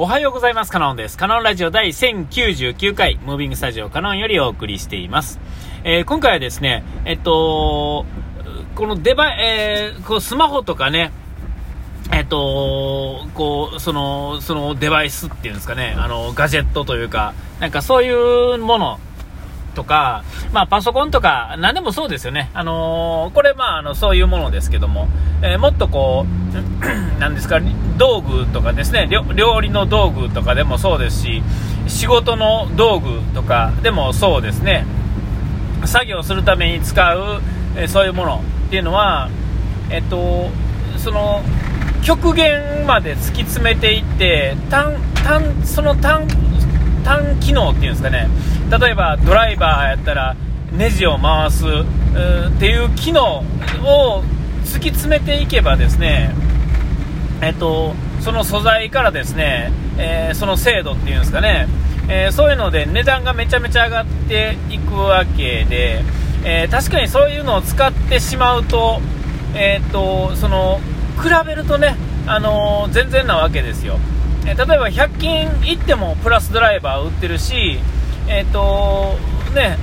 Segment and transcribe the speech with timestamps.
[0.00, 0.70] おはようございます。
[0.70, 1.18] カノンです。
[1.18, 5.40] カノンラジオ第1099回、ムービングスタジオカノンよりお送りしています。
[5.82, 8.06] えー、今回はですね、えっと、
[8.76, 11.10] このデバイ、えー、こうスマホとかね、
[12.12, 19.00] えっと、こう、その、そのデバイスっていうんですかね、あの、ガジェットというか、なんかそういうもの
[19.74, 22.50] とか、まあ、パソコンとか、何でもそうですよね。
[22.54, 25.08] あのー、これ、まあ、あの、そういうものですけども、
[25.42, 26.58] えー、もっとこう、
[27.20, 27.60] なんですか、
[27.96, 31.42] 道具とかですね、料理の道具とかでもそうですし、
[31.86, 34.84] 仕事の道具とかでもそうですね、
[35.84, 37.40] 作業するために使う、
[37.76, 39.28] えー、そういうものっていうのは、
[39.90, 40.48] えっと、
[40.96, 41.42] その、
[42.02, 46.26] 極限まで突き詰めていって、単、単、その単、
[47.04, 48.28] 単機能っていうんですかね、
[48.70, 50.36] 例えばドライバーやったら
[50.72, 51.68] ネジを回すっ
[52.58, 53.42] ていう機能
[53.84, 54.22] を
[54.64, 56.34] 突き詰めていけばですね、
[57.40, 61.68] えっと、その素材からですね、えー、その精度っていうんですかね、
[62.08, 66.02] えー、そういうので値段がめちゃめちゃ上がっていくわけで、
[66.44, 69.00] えー、確かにそういうのを使ってしまうと、
[69.54, 70.80] えっとその
[71.22, 73.98] 比べるとね、あの全然なわけですよ。
[74.48, 77.78] え例えば100均行ってもプラスドライバー売ってるし、
[78.28, 79.18] えっ、ー、と
[79.54, 79.76] ね、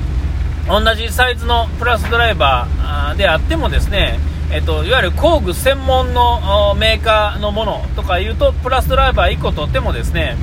[0.66, 4.18] 同じサイズのプラスドライバーであってもですね、
[4.50, 10.36] えっ、と、いわゆる工具専門のメーカーのものとかいうと、プラスドライバー1個取ってもですね、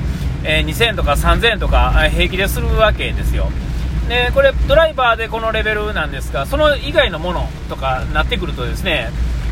[0.44, 3.50] えー、2000円とか3000円とか平気でするわけですよ。
[4.08, 9.10] で、これドライバーでこのレベルなんですが、その以外のものとかなってくるとですね、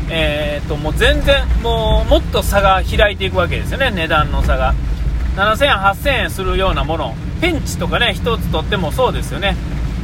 [0.09, 4.73] えー、ともう全然もうもっと差が開いていくわけですよね、値段の差が。
[5.35, 9.55] 7000円、8000円するようなもの、ペンチとかね、1つ取ってもそうですよね。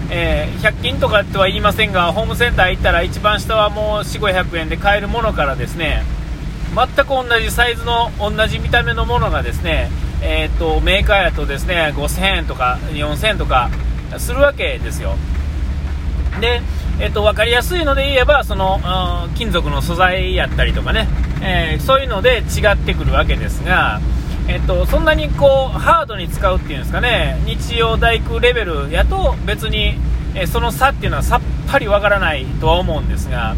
[0.09, 6.04] えー、100均とかとは言いませんが、ホームセンター行ったら一番下はもう4、500円で買えるものからですね、
[6.76, 9.90] 全く同じサイズの、同じ見た目のものがですね、
[10.22, 13.70] えーと、メーカーやとですね、5000円とか4000円とか
[14.18, 15.16] するわけですよ。
[16.40, 16.62] で、
[17.00, 18.80] えっと、分かりやすいので言えばその
[19.36, 21.08] 金属の素材やったりとかね、
[21.42, 24.00] えー、そういうので違ってくるわけですが、
[24.48, 27.42] えっと、そんなにこうハードに使うっていうんですかね。
[27.46, 29.96] 日曜大工レベルやと別に、
[30.36, 33.56] えー、その差っていうのはさっぱりわからないとは思うんですが、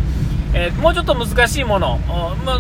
[0.54, 2.00] えー、もうちょっと難しいもの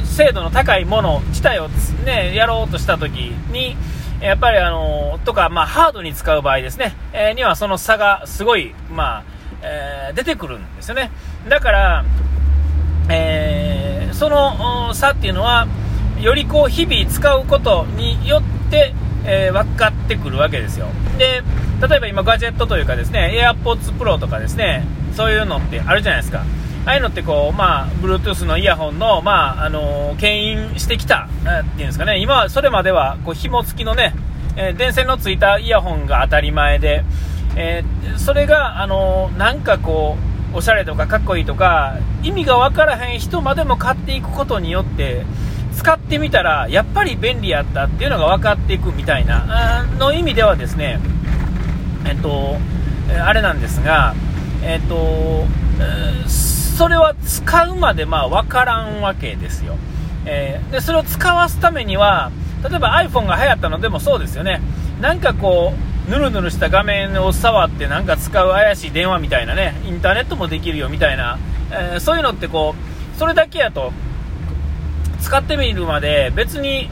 [0.03, 1.69] 精度の高いもの自体を、
[2.06, 3.78] ね、やろうとした時に
[4.22, 9.34] やっぱりあのとか、まあ、ハードに使う場合ですね、えにはその差がすごい、まあ
[9.68, 11.12] えー、出てくるんですよね。
[11.50, 12.06] だから、
[13.09, 15.68] えー、その差っていうのは、
[16.22, 18.94] よりこう日々使うことによって、
[19.26, 20.88] えー、分かってくるわけですよ。
[21.18, 21.42] で、
[21.88, 26.44] 例えば今ガジェットというかですね、AirPods Pro とかですね、そういうのってあるじゃないですか。
[26.86, 31.28] ああいうのってこう、まあ、Bluetooth のイヤホンの、まあ、あのー、牽引してきた、
[31.62, 34.14] っていうんですかね、今それまでは、こう、紐付きのね、
[34.56, 37.03] えー、電線のついたイヤホンが当たり前で、
[37.55, 40.17] えー、それが、あのなんかこ
[40.53, 45.25] う、おしゃれとかかっこいいとか、意味が分からへん人までも買っていくことによって、
[45.75, 50.99] 使ってみたら、やっぱり便利やったっていうのが分かっていくみたいな、の意味ではですね、
[52.05, 52.57] えっと、
[53.25, 54.16] あれなんですが、
[54.63, 55.45] えっと、
[56.77, 59.75] それは使うまでまあ分からんわけですよ。
[60.25, 62.31] えー、で、それを使わすためには、
[62.67, 64.61] 例えば iPhone が流行ったのでもそうですよね。
[65.01, 71.39] なんかこう、ぬるぬるした画面を触ってなんか使う怪しい電話みたいなね、インターネットもできるよみたいな、
[71.71, 73.91] えー、そういうのってこう、それだけやと、
[75.21, 76.89] 使ってみるまで別に、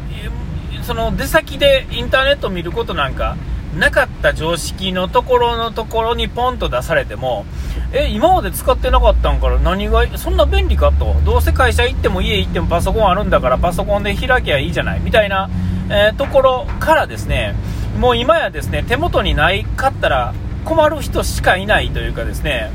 [0.82, 3.38] その出先でインターネット見ることなんか
[3.78, 7.46] なかった常識のところのところにポンと出されても、
[7.92, 11.16] え、今まで使ってなかったんから何が、そんな便利かと。
[11.26, 15.50] どうせ会社行っても家行ってもパソコンあるんだからパソコンで開きゃいいじゃないみたいな、
[15.90, 17.56] えー、ところからですね、
[17.98, 20.34] もう今やですね手元にないかったら
[20.66, 22.72] 困る人しかいないというかですね、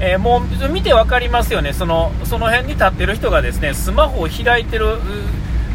[0.00, 1.72] えー、もう見て分かりますよね。
[1.72, 4.98] そのその辺に立ってる人がですねスマホを開いてる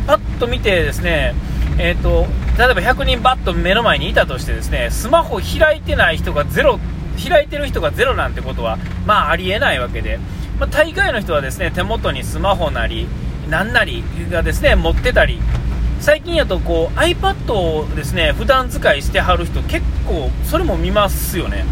[0.05, 1.33] パッと見てですね
[1.79, 6.79] えーと、例えば100人バッと目の前にいたとしてですねスマホ開いてない人がゼロ
[7.27, 10.19] 開いてる人がゼロなんてことはまあありえないわけで、
[10.59, 13.07] まあ、大概の人はですね手元にスマホなり
[13.49, 15.39] 何なりがですね持ってたり
[16.03, 21.63] 最近やとこう iPad をですね普段使いしてはる人結構それも見ますよね、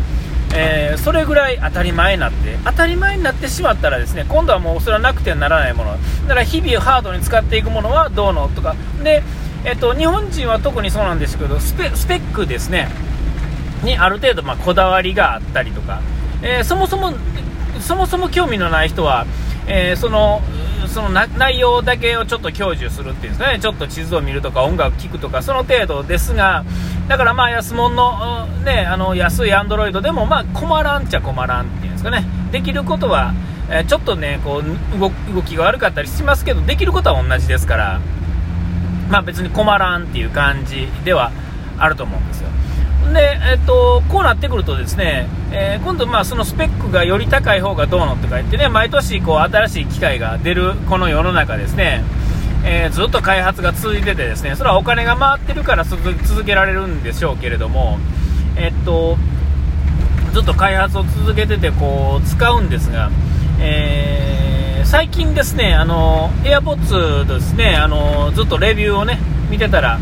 [0.55, 5.91] えー、それぐらい当たり前になって当たり前になってしまったらですね今度はもうそれはなくてはならないもの。
[5.91, 8.73] だから日々ハードに使っていくものはどうのとか。
[9.03, 9.21] で、
[9.65, 12.87] えっと、日本人は特にそうなんですけどスペスペックですね。
[13.83, 15.99] にある程度まこだわりがあったりとか、
[16.41, 17.13] えー、そもそも
[17.81, 19.25] そもそも興味のない人は
[19.67, 20.41] えー、その、
[20.91, 26.65] その内容だけをちょっと享受するっていうんですかね、ちょっと地図を見るとか音楽聴くとか、その程度ですが、
[27.07, 33.33] だからまあ安物の、ね、あの安いアンドロイドでもまあ困らんっちゃ困らんっていうんですかね、できることは、
[33.69, 38.01] え、ちょっとね、こう動動きが悪かったりしますけど、できることは同じですから、
[39.09, 41.31] まあ別に困らんっていう感じでは
[41.77, 42.49] あると思うんですよ。
[43.13, 52.03] で、えっと、こうなってくるとですね、えー、今度、まあ、そのスペックがより高い方がどうのとか言ってね、毎年こう新しい機械が出るこの世の中ですね、
[52.63, 57.97] えー、ずっと開発が続いててですね、それはお金が回ってるから続けられるんでしょうけれども、
[58.55, 59.17] えっと、
[60.31, 63.09] ずっと開発を続けててこう使うんですが、
[63.59, 69.19] えー、最近ですね、あの、AirPods ですね、あの、ずっとレビューをね、
[69.49, 69.99] 見てたら、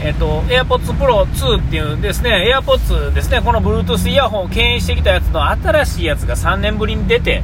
[0.00, 7.42] えっ、ー、と、AirPods Pro 2っていうですね、AirPods ですね、この Bluetooth イヤホンを牽引してきたやつの新しいやつが3年ぶりに出て、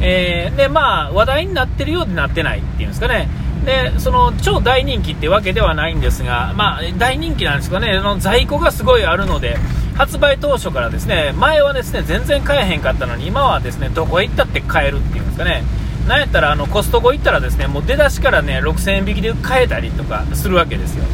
[0.00, 3.28] えー、で、まあ、話題になってるようでなってないっていうんですかね。
[3.64, 9.58] で、その、超大人気ってわけではないんですが、まあ、大人気なんですかね、あの在庫がすごいあるので、
[9.96, 15.62] 発売当初からですね、前はですね、全然買えへんかったのに、今はですね、どこへ行ったって買えるっていうんですかね。
[16.08, 21.04] なんやったら、あの、コストコ行ったらですね、もう出だしからね、6000円引きで買えたりとかするわけですよ。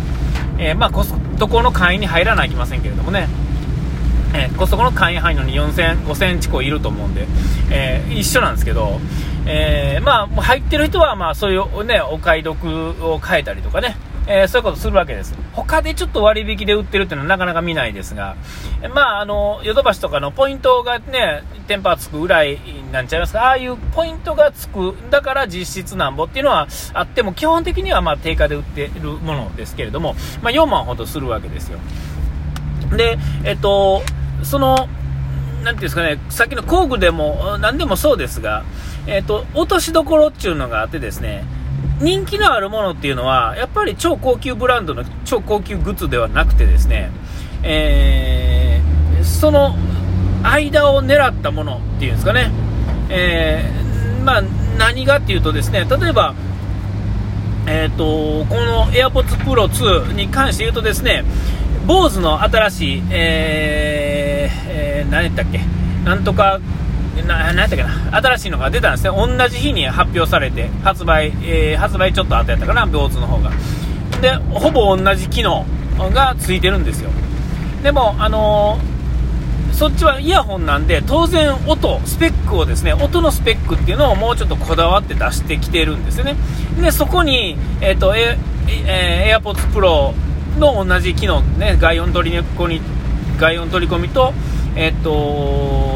[0.59, 3.29] えー、まあ、コストコの会員に入らないといけませんけれどもね、
[4.35, 7.27] えー、コストコの会員入るのに4000、5000近くいると思うんで、
[7.71, 9.01] えー、一緒なんですけど、
[9.47, 12.67] えー、まあ、入ってる人は、まあ、そういうね、お買い得
[13.05, 13.97] を変えたりとかね、
[14.29, 15.35] えー、そういうことするわけです。
[15.53, 18.37] 他でちょっと割引で売ってるっていうのはなかなか見ないですが、
[18.83, 22.59] えまあ、あの、ヨドバシとかのポイントがね、テンパつくぐらい
[22.93, 31.79] なんちゃいますか、ああいうポイントがつく、だから実質なんぼっていうのはあっても、基本的にはま定価で売ってるものですけれども、まあ、4万ほどするわけですよ。
[32.97, 34.03] で、えっと、
[34.43, 34.89] その、
[35.63, 38.65] なていうんですかね、さっきの工具でも、何でもそうですが、
[39.07, 41.45] えっと、落としどころっていうのがあってですね、
[42.01, 47.11] 人気のあるものっていうのは、やっぱり超高級ブランドの超高級グッズではなくてですね、
[47.63, 49.75] えー、その
[50.43, 52.51] 間を狙ったものっていうんですかね、
[53.09, 54.43] えー、まあ、
[54.79, 56.35] 何がっていうとですね、例えば、
[57.67, 61.25] えーと、この AirPods Pro 2に関して言うとですね、
[61.87, 65.61] BOSE の新しい、えーえー、何やったっけ、
[66.05, 66.61] なんとか
[67.23, 67.91] な、なんやったっけな、
[68.21, 69.11] 新しいのが出たんですね。
[69.11, 73.51] 同じ日に発表されて、発売、えー、発売ちょっと後やったかな、病痛の方が。
[74.21, 75.65] で、ほぼ同じ機能
[75.99, 77.11] がついてるんですよ。
[77.83, 86.37] でも、あのー、そっちはイヤホンなんで、当然音、スペックをですね、音のスペックっていうのをもうちょっとこだわって出してきてるんですよね。
[86.81, 90.15] で、そこに、えっ、ー、と、えー、AirPods Pro
[90.59, 92.81] の同じ機能、ね、外音取り込み、
[93.39, 94.33] 外音取り込みと、
[94.75, 95.96] えっ、と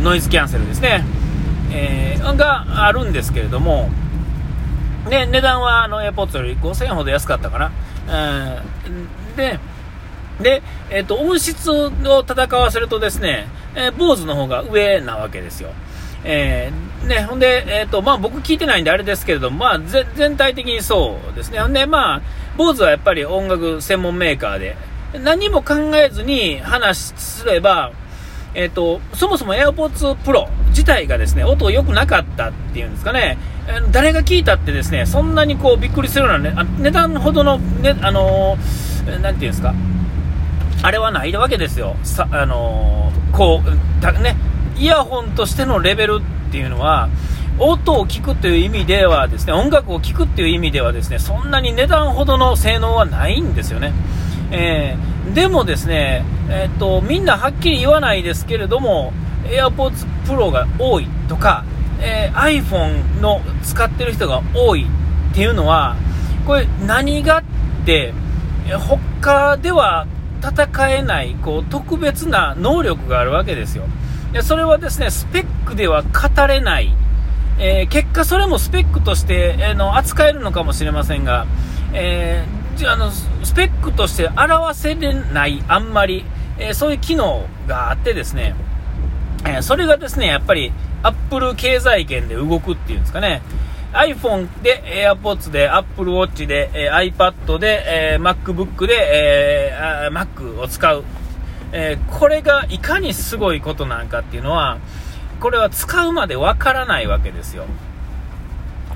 [0.00, 1.04] ノイズキャンセルですね、
[1.72, 3.88] えー、があるんですけれども、
[5.08, 7.72] ね、値段はあの AirPods より5000円ほど安かったかな。
[8.08, 9.60] えー、で、
[10.40, 15.70] で、えっ、ー、と、音質を戦わせるとですね、えー、坊主の方が上なわけですよ。
[16.24, 19.80] えー、ね、ほんで、えっ、ー、と、まあ僕聞いてないんであれですけれども、まあ
[20.16, 21.60] 全体的にそうですね。
[21.60, 22.22] ほんで、まあ、
[22.56, 24.76] 坊主はやっぱり音楽専門メーカーで、
[25.22, 27.92] 何も考えずに話すれば、
[28.54, 33.38] えっ、と、そもそも AirPods Pro 自体がですね、音良くなかったっていうんですかね、
[33.92, 39.74] 誰が聞いたってですね、そんなにこうびっくりするような、ね、値段ほどの、ね、あのー、なんていうんですか、
[40.82, 41.96] あれはないわけですよ。
[42.02, 44.36] さあのー、こう、だね、
[44.76, 47.08] イヤホンとしてのレベルっていうのは、
[47.58, 53.92] 音を聞くという意味ではですね、音楽を聴くっていう意味ではですね、そんなに値段ほどの性能はないんですよね。
[54.50, 59.12] えー、でもですね、えー、と、みんなはっきり言わないですけれども、
[59.44, 61.64] AirPods Pro が多いとか、
[62.00, 64.86] えー、iPhone の使ってる人が多い
[65.30, 65.96] っていうのは、
[66.46, 67.42] これ何がっ
[67.84, 68.12] て、
[68.78, 70.06] 他では
[70.42, 73.84] 戦えないこう特別な能力があるわけですよ。
[74.32, 76.94] でそれはですね、スペックでは語れない。
[77.58, 81.46] えー、結果、それもスペックとして、えー、の扱えるのかもしれませんが、
[81.92, 86.24] えーあのスペックとして表せれない、あんまり、
[86.58, 88.54] えー、そういう機能があってですね、
[89.44, 90.72] えー、それがですね、やっぱり
[91.02, 93.42] Apple 経済圏で動くっていうんですかね、
[93.92, 101.04] iPhone で AirPods で Apple Watch で、えー、iPad で、えー、MacBook で、えー、Mac を使う、
[101.72, 104.78] えこれがいかにすごいことなんかっていうのは、
[105.40, 107.64] これは使うまでわからないわけですよ。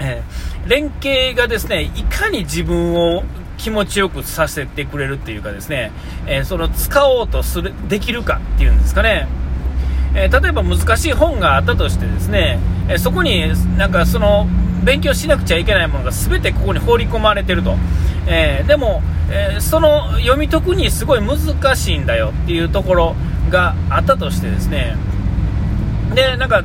[0.00, 0.22] え
[0.66, 3.24] 連携がですね、いかに自分を
[3.58, 5.92] 気持ちよくさせてくれるっていうかですね、
[6.26, 9.28] えー、その使おうとする、できるかっていうんですかね。
[10.14, 12.58] えー、例えば難しい本があったとしてですね、
[12.88, 14.46] えそこになんかその
[14.84, 17.74] 勉強しなくちゃいけないものが全てここに放り込まれてると、
[18.26, 23.16] えー、でも、えー、その読み解くにすごい難しいんだよっていうところ
[23.50, 24.96] があったとしてですね
[26.14, 26.62] でなんか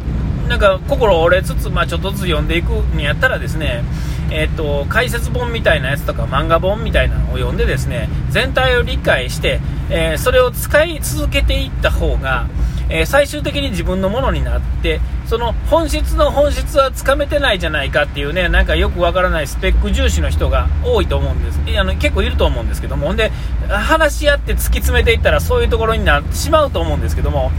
[0.47, 3.83] なんか心折れつつ、まあ、ちょっとずつ読んでいくにやったらですね、
[4.31, 9.59] えーと、解説本みたいなやつとか漫画本みたいなのを読んでですね全体を理解して、
[9.89, 12.47] えー、それを使い続けていった方が、
[12.89, 21.59] えー、最終的に自分のものになってその本質の本質はつかめてないじゃないかっていうねなんかよくわからないスペック重視の人が多いと思うんです。
[21.79, 23.07] あの結構いると思うんですけども。
[23.07, 23.31] ほんで
[23.67, 27.51] 話し合って突き詰めていったらそういうところになってしまうと思うんですけども。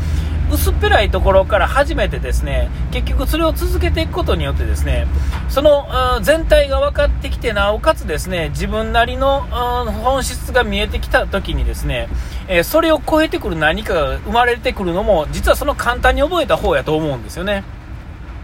[0.53, 5.07] 薄っぺらいところから始めてですね結局それを続けていくことによってですね
[5.49, 5.87] その
[6.23, 12.09] 全体が分かってきてなおかつですね自分なりの本質が見えてきた時にですね
[12.49, 17.65] えそれを超えてくる何かが生まれてくるのも実はその簡単に覚えた方やと思うんですよね。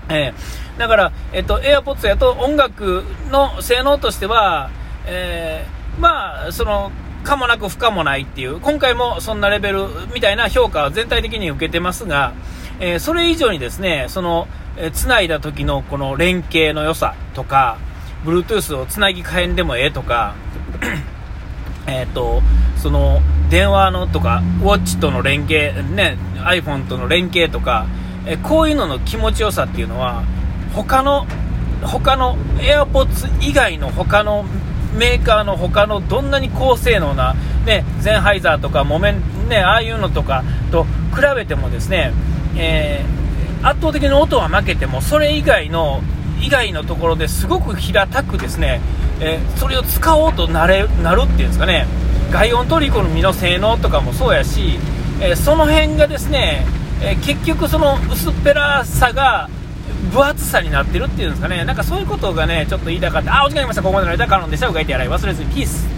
[0.09, 4.71] えー、だから、えっと、AirPods やと音楽の性能としては、
[5.07, 6.93] えー、まあ、その、
[7.27, 12.33] かもなく不可もないっていう、今回もそんなレベルみたいな評価は全体的に受けてますが、
[12.79, 17.79] えー、それ以上にですね、その、えー、繋いだ時のこの連携の良さとか、
[18.25, 20.35] Bluetooth をつなぎ替えんでもええとか、
[21.87, 22.43] えっと、
[22.77, 27.87] その、電話のとか、ウォッチとの連携、ね、iPhone との連携とか、
[28.25, 30.23] えこういうのの気持ちよさっていうのは、
[30.75, 31.27] 他の、
[31.83, 34.45] 他の AirPods 以外の他の
[34.97, 37.35] メーカーの他のどんなに高性能な、
[37.65, 40.91] ね、ゼンハイザーとかモメン、ね、ああいうのとかと比
[41.35, 42.13] べてもですね、
[42.57, 46.03] えー、圧倒的に音は負けてもそれ以外の
[46.41, 48.81] 以外のところですごく平たくですね、
[49.21, 51.87] えー、それを使おうとなれなるっていうんですかね。
[52.31, 54.79] 外音取り込みの性能とかもそうやし、
[55.21, 56.67] えー、その辺がですね、
[57.01, 59.49] え結局その薄っぺらさが
[60.17, 63.43] 分厚さになってるっていうんですかね、なんかそういうことがね、ちょっと言いたかった。
[63.43, 63.83] あ、お時間ありました。
[63.83, 64.69] ここまでの間、カノンでした。
[64.69, 65.96] うがいて洗い忘れずに、ピース。